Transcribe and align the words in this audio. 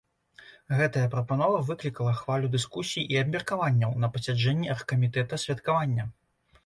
Гэтая 0.77 1.03
прапанова 1.13 1.59
выклікала 1.67 2.13
хвалю 2.21 2.49
дыскусій 2.57 3.05
і 3.17 3.21
абмеркаванняў 3.23 3.91
на 4.05 4.11
пасяджэнні 4.17 4.67
аргкамітэта 4.77 5.33
святкавання. 5.45 6.03